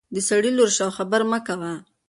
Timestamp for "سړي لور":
0.29-0.69